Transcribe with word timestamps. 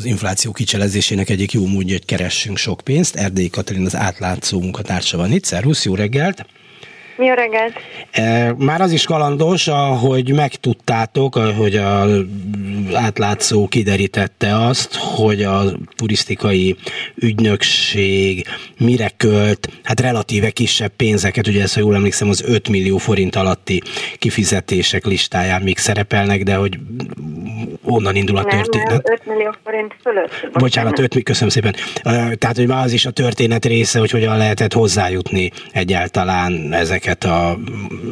az 0.00 0.06
infláció 0.06 0.52
kicselezésének 0.52 1.28
egyik 1.28 1.52
jó 1.52 1.66
módja, 1.66 1.92
hogy 1.92 2.04
keressünk 2.04 2.56
sok 2.56 2.80
pénzt. 2.84 3.16
Erdélyi 3.16 3.50
Katalin 3.50 3.84
az 3.84 3.96
átlátszó 3.96 4.60
munkatársa 4.60 5.16
van 5.16 5.32
itt. 5.32 5.44
Szervusz, 5.44 5.84
jó 5.84 5.94
reggelt! 5.94 6.46
Jó 7.22 7.34
reggelt! 7.34 7.72
E, 8.10 8.54
már 8.58 8.80
az 8.80 8.92
is 8.92 9.04
kalandos, 9.04 9.68
ahogy 9.68 10.32
megtudtátok, 10.32 11.34
hogy 11.34 11.76
a 11.76 12.06
átlátszó 12.94 13.68
kiderítette 13.68 14.56
azt, 14.56 14.94
hogy 14.94 15.42
a 15.42 15.62
turisztikai 15.96 16.76
ügynökség 17.14 18.46
mire 18.78 19.10
költ, 19.16 19.68
hát 19.82 20.00
relatíve 20.00 20.50
kisebb 20.50 20.92
pénzeket, 20.96 21.46
ugye 21.46 21.62
ez, 21.62 21.74
ha 21.74 21.80
jól 21.80 21.94
emlékszem, 21.94 22.28
az 22.28 22.42
5 22.46 22.68
millió 22.68 22.96
forint 22.96 23.36
alatti 23.36 23.82
kifizetések 24.18 25.04
listáján 25.04 25.62
még 25.62 25.78
szerepelnek, 25.78 26.42
de 26.42 26.54
hogy 26.54 26.78
onnan 27.84 28.16
indul 28.16 28.36
a 28.36 28.44
történet. 28.44 28.88
Nem, 28.88 29.00
5 29.04 29.26
millió 29.26 29.54
forint 29.64 29.94
fölött. 30.02 30.30
Bocsánat, 30.30 30.60
Bocsánat 30.60 30.98
5 30.98 31.22
köszönöm 31.22 31.48
szépen. 31.48 31.74
Tehát, 32.38 32.56
hogy 32.56 32.66
már 32.66 32.84
az 32.84 32.92
is 32.92 33.06
a 33.06 33.10
történet 33.10 33.64
része, 33.64 33.98
hogy 33.98 34.10
hogyan 34.10 34.36
lehetett 34.36 34.72
hozzájutni 34.72 35.50
egyáltalán 35.72 36.72
ezeket 36.72 37.09
a, 37.24 37.56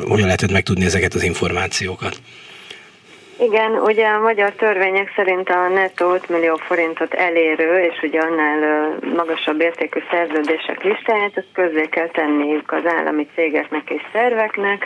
hogyan 0.08 0.26
lehetett 0.26 0.52
megtudni 0.52 0.84
ezeket 0.84 1.14
az 1.14 1.22
információkat. 1.22 2.16
Igen, 3.40 3.72
ugye 3.72 4.06
a 4.06 4.20
magyar 4.20 4.52
törvények 4.52 5.12
szerint 5.16 5.48
a 5.48 5.68
nettó 5.68 6.12
5 6.12 6.28
millió 6.28 6.56
forintot 6.56 7.14
elérő, 7.14 7.82
és 7.82 8.02
ugye 8.02 8.20
annál 8.20 8.94
magasabb 9.16 9.60
értékű 9.60 10.00
szerződések 10.10 10.82
listáját, 10.82 11.36
azt 11.36 11.46
közzé 11.52 11.86
kell 11.90 12.08
tenniük 12.08 12.72
az 12.72 12.86
állami 12.86 13.26
cégeknek 13.34 13.90
és 13.90 14.02
szerveknek, 14.12 14.84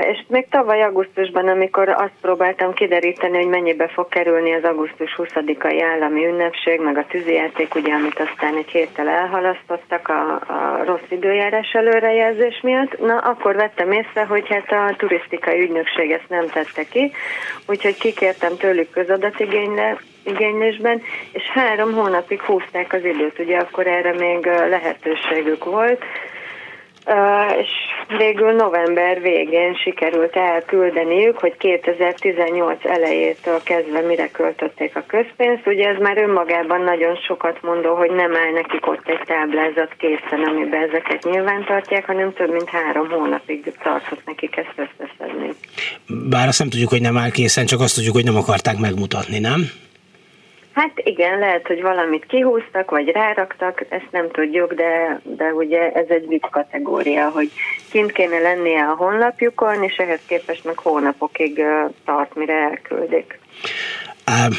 és 0.00 0.24
még 0.28 0.48
tavaly 0.48 0.82
augusztusban, 0.82 1.48
amikor 1.48 1.88
azt 1.88 2.14
próbáltam 2.20 2.72
kideríteni, 2.72 3.36
hogy 3.36 3.48
mennyibe 3.48 3.88
fog 3.88 4.08
kerülni 4.08 4.54
az 4.54 4.64
augusztus 4.64 5.14
20-ai 5.18 5.84
állami 5.92 6.26
ünnepség, 6.26 6.80
meg 6.80 6.96
a 6.96 7.06
tűzijáték, 7.06 7.74
ugye, 7.74 7.92
amit 7.92 8.20
aztán 8.20 8.56
egy 8.56 8.68
héttel 8.68 9.08
elhalasztottak 9.08 10.08
a, 10.08 10.32
a 10.32 10.84
rossz 10.84 11.08
időjárás 11.08 11.72
előrejelzés 11.72 12.60
miatt, 12.62 13.00
na 13.00 13.18
akkor 13.18 13.54
vettem 13.54 13.92
észre, 13.92 14.24
hogy 14.24 14.48
hát 14.48 14.72
a 14.72 14.94
turisztikai 14.96 15.60
ügynökség 15.60 16.10
ezt 16.10 16.28
nem 16.28 16.46
tette 16.46 16.84
ki, 16.84 17.12
úgyhogy 17.66 17.98
kikértem 17.98 18.56
tőlük 18.56 18.90
közadatigénylésben, 18.90 21.02
és 21.32 21.42
három 21.42 21.92
hónapig 21.92 22.40
húzták 22.40 22.92
az 22.92 23.04
időt, 23.04 23.38
ugye 23.38 23.58
akkor 23.58 23.86
erre 23.86 24.12
még 24.12 24.46
lehetőségük 24.46 25.64
volt, 25.64 26.04
és 27.58 27.70
végül 28.18 28.52
november 28.52 29.20
végén 29.20 29.74
sikerült 29.74 30.36
elküldeniük, 30.36 31.38
hogy 31.38 31.56
2018 31.56 32.84
elejétől 32.84 33.62
kezdve 33.62 34.00
mire 34.00 34.28
költötték 34.30 34.96
a 34.96 35.04
közpénzt. 35.06 35.66
Ugye 35.66 35.88
ez 35.88 35.98
már 36.00 36.18
önmagában 36.18 36.80
nagyon 36.80 37.16
sokat 37.16 37.62
mondó, 37.62 37.94
hogy 37.94 38.10
nem 38.10 38.36
áll 38.36 38.52
nekik 38.52 38.86
ott 38.86 39.08
egy 39.08 39.22
táblázat 39.26 39.92
készen, 39.98 40.42
amiben 40.48 40.82
ezeket 40.88 41.24
nyilván 41.24 41.64
tartják, 41.64 42.06
hanem 42.06 42.32
több 42.32 42.52
mint 42.52 42.68
három 42.68 43.08
hónapig 43.10 43.72
tartott 43.82 44.22
nekik 44.26 44.56
ezt 44.56 44.74
összeszedni. 44.76 45.50
Bár 46.28 46.48
azt 46.48 46.58
nem 46.58 46.68
tudjuk, 46.68 46.90
hogy 46.90 47.00
nem 47.00 47.16
áll 47.16 47.30
készen, 47.30 47.66
csak 47.66 47.80
azt 47.80 47.94
tudjuk, 47.94 48.14
hogy 48.14 48.24
nem 48.24 48.36
akarták 48.36 48.78
megmutatni, 48.78 49.38
nem? 49.38 49.60
Hát 50.80 51.00
igen, 51.04 51.38
lehet, 51.38 51.66
hogy 51.66 51.82
valamit 51.82 52.26
kihúztak, 52.26 52.90
vagy 52.90 53.08
ráraktak, 53.08 53.84
ezt 53.88 54.08
nem 54.10 54.30
tudjuk, 54.30 54.74
de, 54.74 55.20
de 55.22 55.44
ugye 55.44 55.92
ez 55.92 56.06
egy 56.08 56.26
vicc 56.28 56.50
kategória, 56.50 57.28
hogy 57.28 57.50
kint 57.90 58.12
kéne 58.12 58.38
lennie 58.38 58.84
a 58.84 58.94
honlapjukon, 58.94 59.82
és 59.82 59.96
ehhez 59.96 60.20
képest 60.26 60.64
meg 60.64 60.78
hónapokig 60.78 61.62
tart, 62.04 62.34
mire 62.34 62.54
elküldik. 62.54 63.38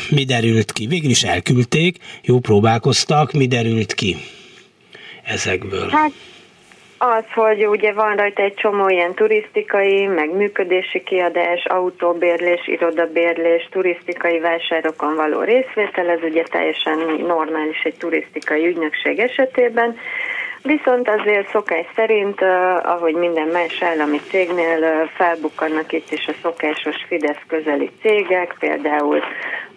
Mi 0.10 0.24
derült 0.24 0.72
ki? 0.72 0.88
Végül 0.88 1.10
is 1.10 1.24
elküldték, 1.24 1.98
jó 2.24 2.40
próbálkoztak, 2.40 3.32
mi 3.32 3.48
derült 3.48 3.94
ki 3.94 4.16
ezekből? 5.24 5.90
Hát 5.90 6.12
az, 7.04 7.24
hogy 7.34 7.68
ugye 7.68 7.94
van 7.94 8.16
rajta 8.16 8.42
egy 8.42 8.54
csomó 8.54 8.90
ilyen 8.90 9.14
turisztikai, 9.14 10.06
meg 10.06 10.36
működési 10.36 11.04
kiadás, 11.04 11.66
autóbérlés, 11.66 12.68
irodabérlés, 12.68 13.68
turisztikai 13.72 14.40
vásárokon 14.40 15.16
való 15.16 15.42
részvétel, 15.42 16.10
ez 16.10 16.20
ugye 16.24 16.44
teljesen 16.44 16.98
normális 17.28 17.82
egy 17.84 17.96
turisztikai 17.98 18.68
ügynökség 18.68 19.20
esetében, 19.20 19.96
Viszont 20.64 21.10
azért 21.10 21.50
szokás 21.50 21.86
szerint, 21.96 22.42
ahogy 22.84 23.14
minden 23.14 23.48
más 23.48 23.82
állami 23.82 24.20
cégnél 24.30 25.10
felbukkannak 25.16 25.92
itt 25.92 26.12
is 26.12 26.28
a 26.28 26.34
szokásos 26.42 27.06
Fidesz 27.08 27.42
közeli 27.48 27.90
cégek, 28.02 28.56
például 28.60 29.20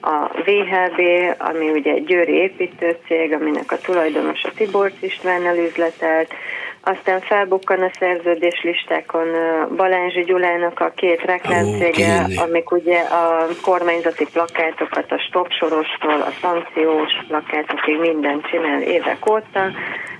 a 0.01 0.29
VHB, 0.45 1.01
ami 1.39 1.71
ugye 1.71 1.93
egy 1.93 2.05
győri 2.05 2.33
építőcég, 2.33 3.33
aminek 3.33 3.73
a 3.73 3.79
tulajdonos 3.79 4.45
a 4.45 4.53
Tiborcs 4.57 5.01
Istvánnal 5.01 5.57
üzletelt, 5.57 6.35
aztán 6.85 7.21
felbukkan 7.21 7.83
a 7.83 7.91
szerződés 7.99 8.63
listákon 8.63 9.29
Balázsi 9.77 10.23
Gyulának 10.25 10.81
a 10.81 10.93
két 10.97 11.21
reklámcége, 11.21 12.21
okay. 12.23 12.37
amik 12.37 12.71
ugye 12.71 12.99
a 13.01 13.47
kormányzati 13.63 14.27
plakátokat, 14.33 15.13
a 15.13 15.19
stop 15.19 15.51
sorostól, 15.51 16.21
a 16.21 16.31
szankciós 16.41 17.13
plakátokig 17.29 17.99
mindent 17.99 18.47
csinál 18.47 18.83
évek 18.83 19.31
óta. 19.31 19.71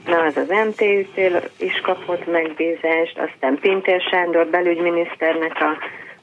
Na, 0.07 0.23
az 0.23 0.37
az 0.37 0.49
MTÜ-től 0.49 1.43
is 1.59 1.81
kapott 1.83 2.27
megbízást, 2.27 3.19
aztán 3.19 3.59
Pintér 3.61 4.01
Sándor 4.01 4.47
belügyminiszternek 4.47 5.61
a 5.61 5.77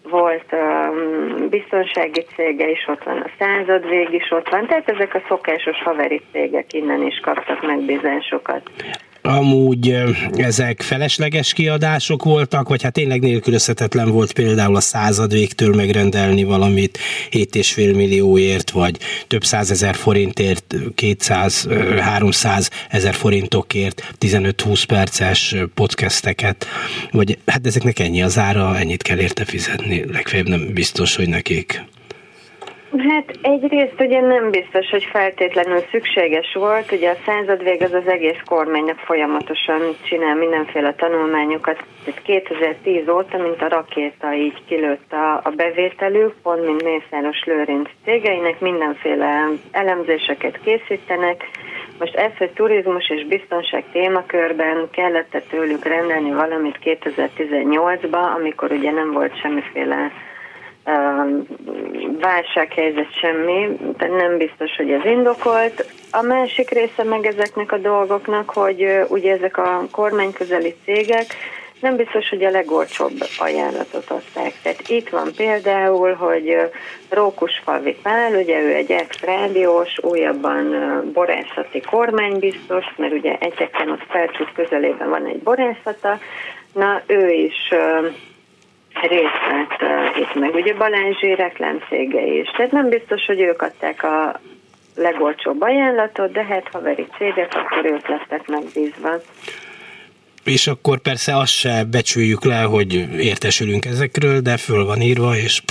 volt 0.09 0.45
um, 0.51 1.49
biztonsági 1.49 2.25
cége 2.35 2.69
is 2.69 2.87
ott 2.87 3.03
van, 3.03 3.17
a 3.17 3.29
századvég 3.39 4.13
is 4.13 4.31
ott 4.31 4.49
van, 4.49 4.67
tehát 4.67 4.89
ezek 4.89 5.15
a 5.15 5.21
szokásos 5.27 5.81
haveri 5.83 6.21
cégek 6.31 6.73
innen 6.73 7.05
is 7.05 7.19
kaptak 7.19 7.61
megbízásokat. 7.61 8.69
Amúgy 9.21 9.95
ezek 10.35 10.81
felesleges 10.81 11.53
kiadások 11.53 12.23
voltak, 12.23 12.69
vagy 12.69 12.81
hát 12.81 12.93
tényleg 12.93 13.21
nélkülözhetetlen 13.21 14.09
volt 14.09 14.33
például 14.33 14.75
a 14.75 14.79
század 14.79 15.31
végtől 15.31 15.75
megrendelni 15.75 16.43
valamit 16.43 16.97
7,5 17.31 17.95
millióért, 17.95 18.71
vagy 18.71 18.97
több 19.27 19.43
százezer 19.43 19.95
forintért, 19.95 20.75
200-300 20.95 22.69
ezer 22.89 23.13
forintokért 23.13 24.13
15-20 24.19 24.83
perces 24.87 25.55
podcasteket, 25.73 26.65
vagy 27.11 27.37
hát 27.45 27.67
ezeknek 27.67 27.99
ennyi 27.99 28.21
az 28.21 28.37
ára, 28.37 28.77
ennyit 28.77 29.01
kell 29.01 29.19
érte 29.19 29.45
fizetni, 29.45 30.05
legfeljebb 30.11 30.47
nem 30.47 30.73
biztos, 30.73 31.15
hogy 31.15 31.27
nekik. 31.27 31.83
Hát 32.97 33.37
egyrészt 33.41 33.99
ugye 33.99 34.21
nem 34.21 34.49
biztos, 34.49 34.89
hogy 34.89 35.03
feltétlenül 35.03 35.79
szükséges 35.91 36.53
volt. 36.53 36.91
Ugye 36.91 37.09
a 37.09 37.17
századvég 37.25 37.83
az 37.83 37.93
az 37.93 38.07
egész 38.07 38.39
kormánynak 38.45 38.97
folyamatosan 38.97 39.81
csinál 40.03 40.35
mindenféle 40.35 40.93
tanulmányokat. 40.93 41.83
Tehát 42.05 42.21
2010 42.21 43.07
óta, 43.07 43.37
mint 43.37 43.61
a 43.61 43.67
rakéta 43.67 44.33
így 44.33 44.63
kilőtt 44.65 45.11
a, 45.11 45.35
a 45.35 45.49
bevételük, 45.55 46.33
pont 46.43 46.65
mint 46.65 46.83
Mészáros 46.83 47.43
Lőrinc 47.45 47.89
cégeinek, 48.03 48.59
mindenféle 48.59 49.47
elemzéseket 49.71 50.59
készítenek. 50.63 51.49
Most 51.99 52.15
ez, 52.15 52.31
hogy 52.37 52.51
turizmus 52.51 53.09
és 53.09 53.25
biztonság 53.25 53.83
témakörben 53.91 54.87
kellett 54.91 55.43
tőlük 55.49 55.85
rendelni 55.85 56.31
valamit 56.31 56.79
2018-ba, 56.83 58.35
amikor 58.35 58.71
ugye 58.71 58.91
nem 58.91 59.11
volt 59.11 59.39
semmiféle 59.39 60.11
válsághelyzet 62.19 63.17
semmi, 63.19 63.77
nem 63.97 64.37
biztos, 64.37 64.75
hogy 64.75 64.91
ez 64.91 65.05
indokolt. 65.05 65.85
A 66.11 66.21
másik 66.21 66.69
része 66.69 67.03
meg 67.03 67.25
ezeknek 67.25 67.71
a 67.71 67.77
dolgoknak, 67.77 68.49
hogy 68.49 69.05
ugye 69.07 69.33
ezek 69.33 69.57
a 69.57 69.85
kormányközeli 69.91 70.75
cégek 70.83 71.25
nem 71.81 71.95
biztos, 71.95 72.29
hogy 72.29 72.43
a 72.43 72.49
legolcsóbb 72.49 73.13
ajánlatot 73.37 74.09
adták. 74.09 74.53
Tehát 74.63 74.89
itt 74.89 75.09
van 75.09 75.31
például, 75.35 76.13
hogy 76.13 76.57
Rókusfalvi 77.09 77.97
Pál, 78.03 78.33
ugye 78.33 78.61
ő 78.61 78.73
egy 78.73 78.91
ex-rádiós, 78.91 79.99
újabban 80.01 80.75
borászati 81.13 81.81
kormánybiztos, 81.81 82.85
mert 82.97 83.13
ugye 83.13 83.37
egyeken 83.39 83.89
ott 83.89 84.05
felcsút 84.09 84.51
közelében 84.53 85.09
van 85.09 85.25
egy 85.25 85.39
borászata, 85.39 86.19
na 86.73 87.01
ő 87.07 87.29
is 87.29 87.73
részt 89.01 89.45
vett 89.51 89.81
uh, 89.81 90.19
itt 90.19 90.33
meg. 90.33 90.53
Ugye 90.53 90.73
Balázsi 90.73 91.35
reklámcége 91.35 92.21
is. 92.25 92.49
Tehát 92.57 92.71
nem 92.71 92.89
biztos, 92.89 93.25
hogy 93.25 93.39
ők 93.39 93.61
adták 93.61 94.03
a 94.03 94.39
legolcsóbb 94.95 95.61
ajánlatot, 95.61 96.31
de 96.31 96.43
hát 96.43 96.67
haveri 96.71 97.07
cégek, 97.17 97.51
akkor 97.53 97.85
ők 97.85 98.07
lettek 98.07 98.47
megbízva. 98.47 99.09
És 100.43 100.67
akkor 100.67 100.99
persze 100.99 101.37
azt 101.37 101.53
se 101.53 101.83
becsüljük 101.91 102.45
le, 102.45 102.61
hogy 102.61 102.93
értesülünk 103.19 103.85
ezekről, 103.85 104.39
de 104.39 104.57
föl 104.57 104.85
van 104.85 105.01
írva, 105.01 105.35
és 105.35 105.61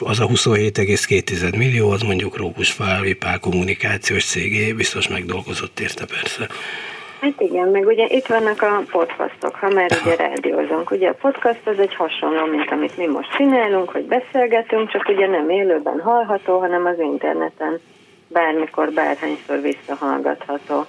az 0.00 0.20
a 0.20 0.26
27,2 0.26 1.56
millió, 1.56 1.90
az 1.90 2.02
mondjuk 2.02 2.36
Rókus 2.36 2.74
Pál 3.18 3.38
kommunikációs 3.40 4.24
cégé, 4.24 4.72
biztos 4.72 5.08
megdolgozott 5.08 5.80
érte 5.80 6.06
persze. 6.06 6.48
Hát 7.20 7.40
igen, 7.40 7.68
meg 7.68 7.86
ugye 7.86 8.06
itt 8.08 8.26
vannak 8.26 8.62
a 8.62 8.82
podcastok, 8.90 9.54
ha 9.54 9.68
már 9.68 9.90
ugye 10.04 10.16
rádiózunk. 10.26 10.90
Ugye 10.90 11.08
a 11.08 11.14
podcast 11.20 11.66
az 11.66 11.78
egy 11.78 11.94
hasonló, 11.94 12.44
mint 12.44 12.70
amit 12.70 12.96
mi 12.96 13.06
most 13.06 13.34
csinálunk, 13.36 13.90
hogy 13.90 14.04
beszélgetünk, 14.04 14.90
csak 14.90 15.08
ugye 15.08 15.26
nem 15.26 15.50
élőben 15.50 16.00
hallható, 16.00 16.58
hanem 16.58 16.86
az 16.86 16.98
interneten. 16.98 17.80
bármikor, 18.28 18.92
bárhányszor 18.92 19.60
visszahallgatható. 19.60 20.86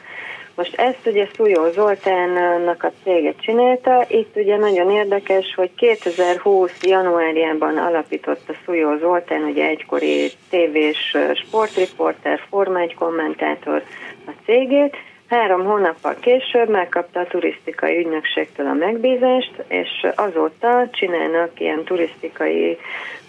Most 0.56 0.76
ezt 0.76 1.06
ugye 1.06 1.28
Szújó 1.36 1.72
Zoltánnak 1.72 2.84
a 2.84 2.92
céget 3.04 3.42
csinálta, 3.42 4.06
itt 4.08 4.36
ugye 4.36 4.58
nagyon 4.58 4.90
érdekes, 4.90 5.54
hogy 5.56 5.70
2020. 5.76 6.72
januárjában 6.82 7.78
alapította 7.78 8.54
Szújó 8.66 8.98
Zoltán, 8.98 9.44
ugye 9.44 9.66
egykori 9.66 10.32
tévés 10.50 11.18
sportriporter, 11.34 12.40
formágy 12.50 12.96
kommentátor 12.96 13.84
a 14.26 14.32
cégét, 14.46 14.96
Három 15.30 15.66
hónappal 15.66 16.16
később 16.20 16.70
megkapta 16.70 17.20
a 17.20 17.28
turisztikai 17.28 17.98
ügynökségtől 17.98 18.68
a 18.68 18.74
megbízást, 18.74 19.64
és 19.68 20.08
azóta 20.16 20.90
csinálnak 20.92 21.60
ilyen 21.60 21.84
turisztikai 21.84 22.78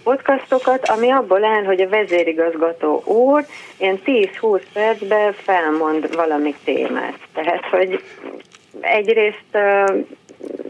podcastokat, 0.05 0.89
ami 0.89 1.11
abból 1.11 1.45
áll, 1.45 1.65
hogy 1.65 1.81
a 1.81 1.89
vezérigazgató 1.89 3.03
úr 3.05 3.45
ilyen 3.79 4.01
10-20 4.05 4.63
percben 4.73 5.33
felmond 5.33 6.15
valami 6.15 6.55
témát. 6.65 7.19
Tehát, 7.35 7.65
hogy 7.65 8.03
egyrészt 8.81 9.59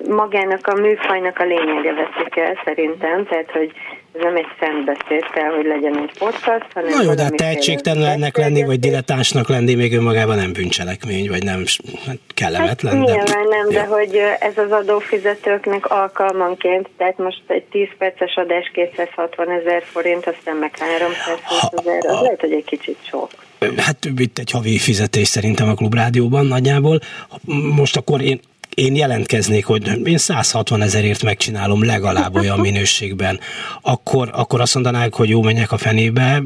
magának 0.09 0.67
a 0.67 0.75
műfajnak 0.75 1.39
a 1.39 1.45
lényege 1.45 1.93
veszik 1.93 2.37
el 2.37 2.61
szerintem, 2.65 3.27
tehát, 3.27 3.51
hogy 3.51 3.73
nem 4.13 4.37
egy 4.37 4.47
szentbeszéd 4.61 5.31
kell, 5.35 5.51
hogy 5.57 5.67
legyen 5.67 5.99
egy 5.99 6.19
podcast, 6.19 6.67
hanem... 6.75 6.91
Na 6.91 7.03
jó, 7.03 7.15
de 7.15 7.23
hát 7.23 7.35
tehetségtelennek 7.35 8.37
lenni, 8.37 8.65
vagy 8.65 8.79
dilettánsnak 8.79 9.49
lenni 9.49 9.75
még 9.75 9.95
önmagában 9.95 10.37
nem 10.37 10.53
bűncselekmény, 10.53 11.29
vagy 11.29 11.45
nem 11.45 11.65
hát 12.07 12.19
kellemetlen. 12.35 12.97
Hát, 12.97 13.07
de... 13.07 13.13
Nyilván 13.13 13.49
nem, 13.49 13.71
ja. 13.71 13.81
de 13.81 13.85
hogy 13.85 14.21
ez 14.41 14.59
az 14.59 14.71
adófizetőknek 14.71 15.91
alkalmanként, 15.91 16.89
tehát 16.97 17.19
most 17.19 17.43
egy 17.47 17.65
10 17.65 17.89
perces 17.99 18.35
adás 18.35 18.71
260 18.75 19.51
ezer 19.51 19.83
forint, 19.83 20.27
aztán 20.27 20.57
meg 20.57 20.79
320 20.79 21.69
ezer, 21.77 22.07
az 22.07 22.21
lehet, 22.21 22.41
hogy 22.41 22.53
egy 22.53 22.65
kicsit 22.65 22.99
sok. 23.09 23.31
Hát 23.77 24.05
itt 24.17 24.39
egy 24.39 24.51
havi 24.51 24.79
fizetés 24.79 25.29
szerintem 25.29 25.69
a 25.69 25.75
klubrádióban 25.75 26.47
nagyjából. 26.47 26.99
Most 27.77 27.97
akkor 27.97 28.21
én 28.21 28.41
én 28.81 28.97
jelentkeznék, 28.97 29.67
hogy 29.67 30.09
én 30.09 30.19
160 30.19 30.83
ezerért 30.83 31.23
megcsinálom 31.23 31.85
legalább 31.85 32.37
olyan 32.37 32.59
minőségben, 32.69 33.41
akkor, 33.83 34.29
akkor 34.33 34.61
azt 34.61 34.75
mondanák, 34.75 35.15
hogy 35.15 35.29
jó, 35.29 35.43
menjek 35.43 35.73
a 35.73 35.77
fenébe, 35.77 36.43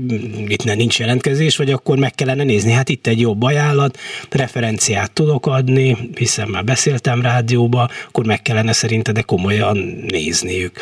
itt 0.46 0.64
ne, 0.64 0.74
nincs 0.74 0.98
jelentkezés, 0.98 1.56
vagy 1.56 1.70
akkor 1.70 1.98
meg 1.98 2.14
kellene 2.14 2.42
nézni, 2.42 2.72
hát 2.72 2.88
itt 2.88 3.06
egy 3.06 3.20
jobb 3.20 3.42
ajánlat, 3.42 3.98
referenciát 4.30 5.12
tudok 5.12 5.46
adni, 5.46 5.96
hiszen 6.14 6.48
már 6.48 6.64
beszéltem 6.64 7.22
rádióba, 7.22 7.88
akkor 8.08 8.26
meg 8.26 8.42
kellene 8.42 8.72
szerinted 8.72 9.14
de 9.14 9.22
komolyan 9.22 9.76
nézniük. 10.08 10.72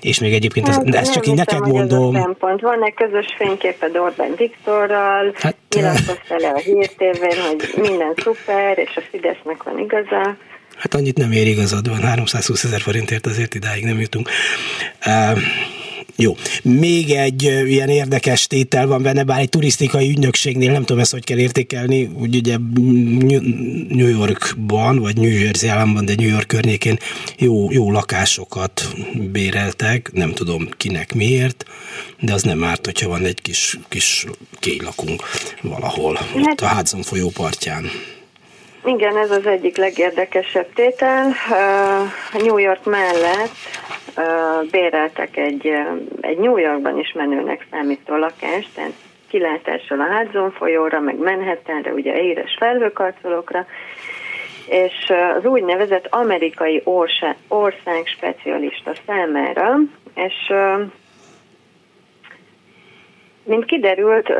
És 0.00 0.18
még 0.20 0.32
egyébként 0.32 0.68
hát, 0.68 0.86
ez, 0.86 0.94
ezt 0.94 1.12
csak 1.12 1.26
így 1.26 1.34
neked 1.34 1.66
mondom. 1.66 2.16
Ez 2.16 2.22
Van 2.60 2.84
egy 2.84 2.94
közös 2.94 3.26
fényképed 3.36 3.96
Orbán 3.96 4.34
Viktorral, 4.36 5.32
hát, 5.34 5.56
nyilatkoztál 5.74 6.38
le 6.38 6.48
a 6.48 6.58
hírtévén, 6.58 7.36
hogy 7.48 7.74
minden 7.76 8.14
szuper, 8.16 8.78
és 8.78 8.96
a 8.96 9.00
Fidesznek 9.10 9.62
van 9.62 9.78
igaza. 9.78 10.36
Hát 10.76 10.94
annyit 10.94 11.18
nem 11.18 11.32
ér 11.32 11.46
igazad 11.46 11.88
van, 11.88 12.00
320 12.00 12.64
ezer 12.64 12.80
forintért 12.80 13.26
azért 13.26 13.54
idáig 13.54 13.84
nem 13.84 14.00
jutunk. 14.00 14.28
Uh, 15.06 15.38
jó. 16.16 16.36
Még 16.62 17.10
egy 17.10 17.42
ilyen 17.42 17.88
érdekes 17.88 18.46
tétel 18.46 18.86
van 18.86 19.02
benne, 19.02 19.24
bár 19.24 19.40
egy 19.40 19.48
turisztikai 19.48 20.08
ügynökségnél, 20.08 20.72
nem 20.72 20.84
tudom 20.84 21.02
ezt, 21.02 21.12
hogy 21.12 21.24
kell 21.24 21.38
értékelni, 21.38 22.10
úgy 22.18 22.36
ugye 22.36 22.56
New 23.88 24.08
Yorkban, 24.08 24.98
vagy 24.98 25.16
New 25.16 25.38
Jersey 25.38 25.68
államban, 25.68 26.04
de 26.04 26.14
New 26.16 26.28
York 26.28 26.46
környékén 26.46 26.98
jó, 27.38 27.72
jó 27.72 27.90
lakásokat 27.90 28.94
béreltek, 29.32 30.10
nem 30.12 30.32
tudom 30.32 30.68
kinek 30.76 31.14
miért, 31.14 31.64
de 32.20 32.32
az 32.32 32.42
nem 32.42 32.64
árt, 32.64 32.84
hogyha 32.84 33.08
van 33.08 33.24
egy 33.24 33.42
kis, 33.42 33.78
kis 33.88 34.26
kélylakunk 34.58 35.22
valahol, 35.62 36.14
hát, 36.14 36.28
ott 36.34 36.60
a 36.60 36.68
Hudson 36.68 37.02
folyó 37.02 37.30
partján. 37.30 37.90
Igen, 38.86 39.16
ez 39.16 39.30
az 39.30 39.46
egyik 39.46 39.76
legérdekesebb 39.76 40.72
tétel. 40.74 41.32
New 42.32 42.58
York 42.58 42.84
mellett 42.84 43.50
béreltek 44.70 45.36
egy, 45.36 45.72
egy 46.20 46.38
New 46.38 46.56
Yorkban 46.56 46.98
is 46.98 47.12
menőnek 47.12 47.66
számító 47.70 48.16
lakást, 48.16 48.74
tehát 48.74 48.92
kilátással 49.28 50.00
a 50.00 50.16
Hudson 50.16 50.50
folyóra, 50.50 51.00
meg 51.00 51.16
Manhattanre, 51.16 51.92
ugye 51.92 52.22
éres 52.22 52.56
felhőkarcolókra, 52.58 53.66
és 54.68 55.12
az 55.36 55.44
úgynevezett 55.44 56.06
amerikai 56.10 56.82
ország 57.48 58.06
specialista 58.06 58.92
számára, 59.06 59.76
és 60.14 60.52
mint 63.44 63.64
kiderült, 63.64 64.32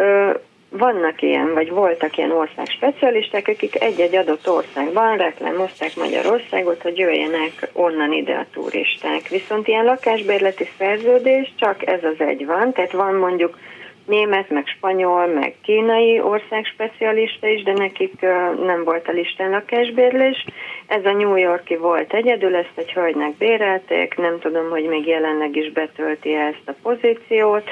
vannak 0.78 1.22
ilyen, 1.22 1.54
vagy 1.54 1.70
voltak 1.70 2.16
ilyen 2.16 2.30
ország 2.30 2.66
specialisták, 2.66 3.48
akik 3.48 3.82
egy-egy 3.82 4.16
adott 4.16 4.48
országban 4.48 5.16
reklámozták 5.16 5.96
Magyarországot, 5.96 6.82
hogy 6.82 6.98
jöjjenek 6.98 7.68
onnan 7.72 8.12
ide 8.12 8.34
a 8.34 8.46
turisták. 8.52 9.28
Viszont 9.28 9.68
ilyen 9.68 9.84
lakásbérleti 9.84 10.68
szerződés 10.78 11.52
csak 11.56 11.86
ez 11.86 12.04
az 12.04 12.26
egy 12.26 12.46
van, 12.46 12.72
tehát 12.72 12.92
van 12.92 13.14
mondjuk 13.14 13.58
német, 14.06 14.50
meg 14.50 14.66
spanyol, 14.66 15.26
meg 15.26 15.54
kínai 15.62 16.20
ország 16.20 16.64
specialista 16.64 17.46
is, 17.46 17.62
de 17.62 17.72
nekik 17.72 18.20
nem 18.64 18.84
volt 18.84 19.08
a 19.08 19.12
listán 19.12 19.50
lakásbérlés. 19.50 20.46
Ez 20.86 21.04
a 21.04 21.12
New 21.12 21.36
Yorki 21.36 21.76
volt 21.76 22.14
egyedül, 22.14 22.54
ezt 22.54 22.72
egy 22.74 22.92
hölgynek 22.92 23.36
bérelték, 23.36 24.16
nem 24.16 24.38
tudom, 24.38 24.70
hogy 24.70 24.84
még 24.84 25.06
jelenleg 25.06 25.56
is 25.56 25.72
betölti 25.72 26.34
ezt 26.34 26.62
a 26.68 26.74
pozíciót, 26.82 27.70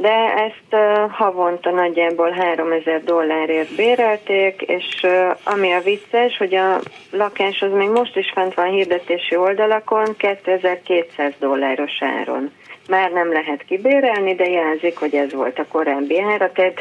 de 0.00 0.34
ezt 0.34 0.82
havonta 1.10 1.70
nagyjából 1.70 2.30
3000 2.30 3.04
dollárért 3.04 3.76
bérelték, 3.76 4.62
és 4.62 5.06
ami 5.44 5.72
a 5.72 5.80
vicces, 5.80 6.36
hogy 6.36 6.54
a 6.54 6.80
lakás 7.10 7.62
az 7.62 7.72
még 7.72 7.88
most 7.88 8.16
is 8.16 8.30
fent 8.34 8.54
van 8.54 8.70
hirdetési 8.70 9.36
oldalakon 9.36 10.16
2200 10.16 11.32
dolláros 11.38 12.02
áron 12.02 12.50
már 12.90 13.10
nem 13.10 13.32
lehet 13.32 13.64
kibérelni, 13.64 14.34
de 14.34 14.48
jelzik, 14.48 14.96
hogy 14.96 15.14
ez 15.14 15.32
volt 15.32 15.58
a 15.58 15.66
korábbi 15.68 16.20
ára, 16.20 16.52
tehát 16.52 16.78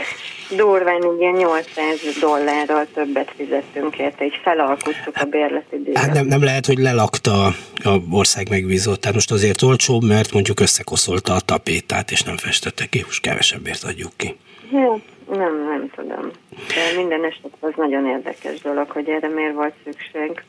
durván 0.55 1.03
ugye 1.03 1.29
800 1.29 2.17
dollárral 2.19 2.87
többet 2.93 3.31
fizettünk 3.35 3.97
érte, 3.97 4.25
így 4.25 4.39
felalkuttuk 4.43 5.15
a 5.15 5.25
bérleti 5.25 5.77
díjat. 5.83 5.97
Hát 5.97 6.13
nem, 6.13 6.25
nem 6.25 6.43
lehet, 6.43 6.65
hogy 6.65 6.77
lelakta 6.77 7.45
a 7.83 7.93
ország 8.11 8.49
megbízott, 8.49 8.99
tehát 8.99 9.15
most 9.15 9.31
azért 9.31 9.61
olcsóbb, 9.61 10.03
mert 10.03 10.33
mondjuk 10.33 10.59
összekoszolta 10.59 11.33
a 11.33 11.39
tapétát, 11.39 12.11
és 12.11 12.21
nem 12.23 12.37
festette 12.37 12.85
ki, 12.85 13.01
most 13.05 13.21
kevesebbért 13.21 13.83
adjuk 13.83 14.11
ki. 14.15 14.35
Hát, 14.71 15.01
nem, 15.29 15.63
nem 15.63 15.89
tudom. 15.95 16.31
De 16.49 16.97
minden 16.97 17.25
esetben 17.25 17.51
az 17.59 17.73
nagyon 17.75 18.05
érdekes 18.05 18.61
dolog, 18.61 18.89
hogy 18.89 19.09
erre 19.09 19.27
miért 19.27 19.53
volt 19.53 19.73
szükség. 19.83 20.43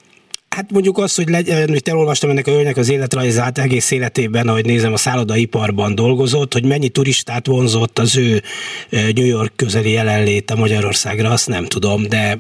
Hát 0.61 0.71
mondjuk 0.71 0.99
az, 0.99 1.15
hogy, 1.15 1.29
legy, 1.29 1.49
hogy 1.69 1.83
elolvastam 1.85 2.31
ennek 2.31 2.47
a 2.47 2.51
hölgynek 2.51 2.77
az 2.77 2.91
életrajzát 2.91 3.59
egész 3.59 3.91
életében, 3.91 4.49
ahogy 4.49 4.65
nézem, 4.65 4.93
a 4.93 4.97
szállodaiparban 4.97 5.95
dolgozott, 5.95 6.53
hogy 6.53 6.65
mennyi 6.65 6.89
turistát 6.89 7.47
vonzott 7.47 7.99
az 7.99 8.17
ő 8.17 8.43
New 8.91 9.25
York 9.25 9.53
közeli 9.57 9.91
jelenléte 9.91 10.55
Magyarországra, 10.55 11.31
azt 11.31 11.49
nem 11.49 11.65
tudom, 11.65 12.09
de 12.09 12.39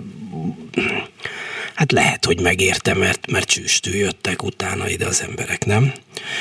hát 1.81 1.93
lehet, 1.93 2.25
hogy 2.25 2.41
megérte, 2.41 2.95
mert, 2.95 3.31
mert 3.31 3.49
csüstül 3.49 3.95
jöttek 3.95 4.43
utána 4.43 4.89
ide 4.89 5.07
az 5.07 5.25
emberek, 5.29 5.65
nem? 5.65 5.93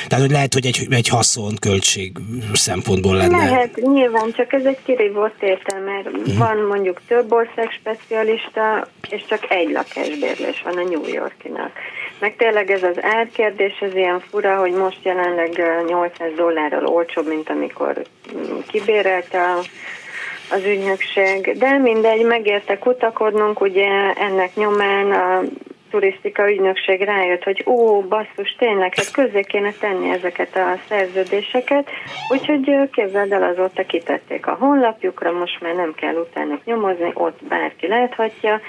Tehát, 0.08 0.24
hogy 0.24 0.34
lehet, 0.34 0.54
hogy 0.54 0.66
egy, 0.66 0.86
egy 0.90 1.08
haszon 1.08 1.54
költség 1.60 2.12
szempontból 2.52 3.16
lenne. 3.16 3.36
Lehet, 3.36 3.76
nyilván, 3.76 4.32
csak 4.32 4.52
ez 4.52 4.64
egy 4.64 4.78
kirívott 4.84 5.42
értel, 5.42 5.80
mert 5.80 6.06
uh-huh. 6.06 6.36
van 6.36 6.56
mondjuk 6.56 7.00
több 7.08 7.32
ország 7.32 7.70
specialista, 7.70 8.88
és 9.10 9.24
csak 9.28 9.50
egy 9.50 9.70
lakásbérlés 9.70 10.62
van 10.64 10.76
a 10.76 10.82
New 10.82 11.06
Yorkinak. 11.06 11.72
Meg 12.18 12.36
tényleg 12.36 12.70
ez 12.70 12.82
az 12.82 12.96
árkérdés, 13.02 13.78
ez 13.80 13.94
ilyen 13.94 14.20
fura, 14.30 14.58
hogy 14.58 14.72
most 14.72 14.98
jelenleg 15.02 15.62
800 15.86 16.30
dollárral 16.36 16.86
olcsóbb, 16.86 17.28
mint 17.28 17.50
amikor 17.50 18.02
mm, 18.36 18.58
kibérelte 18.66 19.42
a 19.42 19.60
az 20.50 20.64
ügynökség, 20.64 21.58
de 21.58 21.78
mindegy, 21.78 22.24
megérte 22.24 22.78
kutakodnunk, 22.78 23.60
ugye 23.60 23.88
ennek 24.14 24.54
nyomán 24.54 25.12
a 25.12 25.42
turisztika 25.90 26.50
ügynökség 26.50 27.00
rájött, 27.00 27.42
hogy 27.42 27.62
ó, 27.66 28.00
basszus, 28.00 28.54
tényleg, 28.58 28.94
hát 28.94 29.10
közé 29.10 29.40
kéne 29.42 29.72
tenni 29.80 30.10
ezeket 30.10 30.56
a 30.56 30.78
szerződéseket, 30.88 31.88
úgyhogy 32.28 32.90
képzeld 32.92 33.32
el, 33.32 33.42
azóta 33.42 33.86
kitették 33.86 34.46
a 34.46 34.56
honlapjukra, 34.60 35.32
most 35.32 35.60
már 35.60 35.74
nem 35.74 35.94
kell 35.94 36.14
utána 36.14 36.58
nyomozni, 36.64 37.10
ott 37.14 37.38
bárki 37.48 37.86
láthatja, 37.86 38.60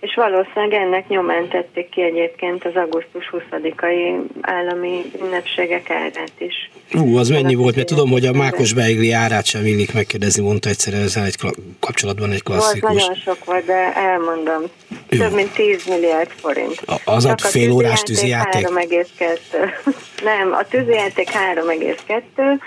és 0.00 0.14
valószínűleg 0.14 0.72
ennek 0.72 1.08
nyomán 1.08 1.48
tették 1.48 1.88
ki 1.88 2.02
egyébként 2.02 2.64
az 2.64 2.74
augusztus 2.74 3.30
20-ai 3.32 4.18
állami 4.40 5.04
ünnepségek 5.22 5.90
árát 5.90 6.32
is. 6.38 6.70
Ú, 6.94 7.16
az 7.16 7.28
mennyi 7.28 7.54
volt, 7.54 7.74
mert 7.74 7.86
tudom, 7.86 8.10
hogy 8.10 8.26
a 8.26 8.32
Mákos 8.32 8.72
Beigli 8.72 9.12
árát 9.12 9.44
sem 9.44 9.66
illik 9.66 9.92
megkérdezni, 9.92 10.42
mondta 10.42 10.68
egyszer 10.68 10.94
ezzel 10.94 11.24
egy 11.24 11.36
kapcsolatban 11.80 12.30
egy 12.30 12.42
klasszikus. 12.42 12.80
Volt, 12.80 12.94
nagyon 12.94 13.14
sok 13.14 13.44
volt, 13.44 13.64
de 13.64 13.94
elmondom. 13.94 14.62
Jó. 15.08 15.18
Több 15.18 15.34
mint 15.34 15.52
10 15.54 15.86
milliárd 15.86 16.30
forint. 16.30 16.82
A, 16.86 16.94
az 17.04 17.24
a 17.24 17.34
fél 17.36 17.70
órás 17.70 18.02
tűzijáték? 18.02 18.68
3,2. 18.68 19.70
Nem, 20.30 20.52
a 20.52 20.64
tűzijáték 20.64 21.28
3,2, 21.54 22.60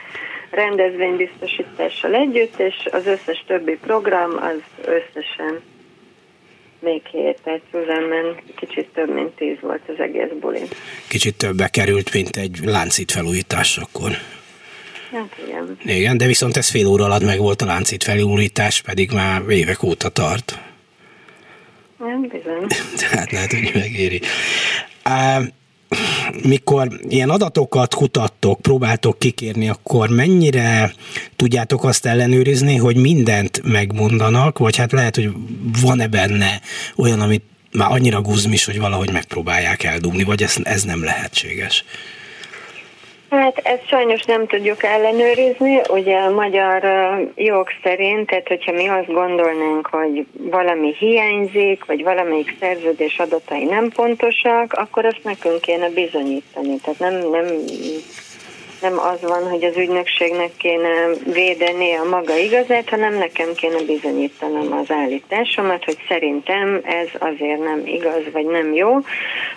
rendezvénybiztosítással 0.52 2.14
együtt, 2.14 2.60
és 2.60 2.88
az 2.92 3.06
összes 3.06 3.44
többi 3.48 3.78
program 3.82 4.32
az 4.42 4.86
összesen 4.86 5.62
még 6.82 7.02
hét, 7.06 7.40
tehát 7.44 7.62
Szülemben 7.72 8.36
kicsit 8.56 8.88
több, 8.94 9.14
mint 9.14 9.36
tíz 9.36 9.58
volt 9.62 9.82
az 9.88 10.00
egész 10.00 10.30
buli. 10.40 10.62
Kicsit 11.08 11.36
többbe 11.36 11.68
került, 11.68 12.14
mint 12.14 12.36
egy 12.38 12.60
láncít 12.64 13.12
felújítás 13.12 13.78
akkor. 13.78 14.12
Hát 15.12 15.36
igen. 15.48 15.78
Igen, 15.84 16.18
de 16.18 16.26
viszont 16.26 16.58
ez 16.58 16.70
fél 16.70 16.88
óra 16.88 17.04
alatt 17.04 17.24
meg 17.24 17.40
volt 17.40 17.62
a 17.62 17.66
láncít 17.66 18.04
felújítás, 18.04 18.82
pedig 18.82 19.12
már 19.12 19.42
évek 19.50 19.84
óta 19.84 20.10
tart. 20.10 20.60
Nem, 21.98 22.22
bizony. 22.22 22.68
Tehát 23.10 23.32
lehet, 23.32 23.52
hogy 23.52 23.72
megéri. 23.74 24.22
Mikor 26.44 27.00
ilyen 27.08 27.30
adatokat 27.30 27.94
kutattok, 27.94 28.62
próbáltok 28.62 29.20
kikérni, 29.20 29.70
akkor 29.70 30.10
mennyire 30.10 30.94
tudjátok 31.36 31.84
azt 31.84 32.06
ellenőrizni, 32.06 32.76
hogy 32.76 32.96
mindent 32.96 33.62
megmondanak, 33.64 34.58
vagy 34.58 34.76
hát 34.76 34.92
lehet, 34.92 35.16
hogy 35.16 35.32
van-e 35.82 36.08
benne 36.08 36.62
olyan, 36.96 37.22
amit 37.22 37.44
már 37.72 37.92
annyira 37.92 38.22
guzmis, 38.22 38.66
hogy 38.66 38.80
valahogy 38.80 39.12
megpróbálják 39.12 39.84
eldugni, 39.84 40.24
vagy 40.24 40.44
ez, 40.44 40.56
ez 40.64 40.84
nem 40.84 41.04
lehetséges? 41.04 41.84
Hát 43.30 43.58
ezt 43.58 43.88
sajnos 43.88 44.24
nem 44.24 44.48
tudjuk 44.48 44.84
ellenőrizni, 44.84 45.82
ugye 45.90 46.18
a 46.18 46.30
magyar 46.34 46.84
jog 47.36 47.68
szerint, 47.84 48.28
tehát 48.28 48.48
hogyha 48.48 48.72
mi 48.72 48.88
azt 48.88 49.14
gondolnánk, 49.14 49.88
hogy 49.88 50.26
valami 50.38 50.96
hiányzik, 51.00 51.86
vagy 51.86 52.04
valamelyik 52.04 52.56
szerződés 52.60 53.18
adatai 53.18 53.64
nem 53.64 53.90
pontosak, 53.90 54.74
akkor 54.74 55.06
azt 55.06 55.24
nekünk 55.24 55.62
kéne 55.62 55.90
bizonyítani. 55.90 56.80
Tehát 56.84 57.00
nem, 57.00 57.30
nem 57.30 57.46
nem 58.82 59.00
az 59.00 59.22
van, 59.22 59.50
hogy 59.50 59.64
az 59.64 59.78
ügynökségnek 59.78 60.52
kéne 60.58 61.08
védeni 61.34 61.94
a 61.94 62.04
maga 62.10 62.38
igazát, 62.38 62.90
hanem 62.90 63.14
nekem 63.14 63.54
kéne 63.56 63.82
bizonyítanom 63.88 64.74
az 64.74 64.92
állításomat, 64.92 65.84
hogy 65.84 65.98
szerintem 66.08 66.82
ez 66.84 67.08
azért 67.20 67.64
nem 67.64 67.82
igaz, 67.86 68.24
vagy 68.34 68.46
nem 68.46 68.74
jó. 68.74 68.98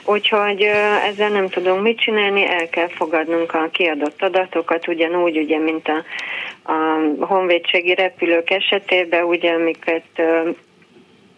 Úgyhogy 0.04 0.62
ezzel 1.10 1.28
nem 1.28 1.48
tudunk 1.48 1.82
mit 1.82 2.00
csinálni, 2.00 2.46
el 2.46 2.68
kell 2.68 2.88
fogadnunk 2.88 3.54
a 3.54 3.68
kiadott 3.72 4.22
adatokat, 4.22 4.88
ugyanúgy, 4.88 5.38
ugye, 5.38 5.58
mint 5.58 5.88
a, 5.88 6.04
a 6.72 7.26
honvédségi 7.26 7.94
repülők 7.94 8.50
esetében, 8.50 9.24
ugye, 9.24 9.52
amiket 9.52 10.22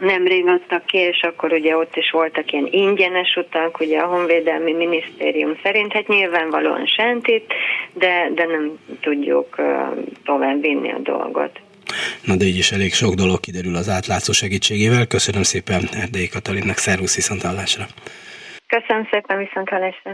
nemrég 0.04 0.46
adtak 0.46 0.86
ki, 0.86 0.98
és 0.98 1.20
akkor 1.22 1.52
ugye 1.52 1.76
ott 1.76 1.96
is 1.96 2.10
voltak 2.10 2.52
ilyen 2.52 2.68
ingyenes 2.70 3.36
utak, 3.36 3.80
ugye 3.80 3.98
a 3.98 4.06
Honvédelmi 4.06 4.72
Minisztérium 4.72 5.58
szerint, 5.62 5.92
hát 5.92 6.08
nyilvánvalóan 6.08 6.86
sentit, 6.86 7.52
de, 7.92 8.30
de 8.34 8.44
nem 8.44 8.78
tudjuk 9.00 9.56
tovább 10.24 10.60
vinni 10.60 10.92
a 10.92 10.98
dolgot. 10.98 11.60
Na 12.24 12.36
de 12.36 12.44
így 12.44 12.56
is 12.56 12.70
elég 12.72 12.92
sok 12.92 13.14
dolog 13.14 13.40
kiderül 13.40 13.74
az 13.74 13.88
átlátszó 13.88 14.32
segítségével. 14.32 15.06
Köszönöm 15.06 15.42
szépen 15.42 15.82
Erdélyi 16.02 16.28
Katalinnak, 16.28 16.76
szervusz 16.76 17.14
viszontlátásra! 17.14 17.84
Köszönöm 18.66 19.08
szépen 19.10 19.38
viszontlátásra! 19.38 20.10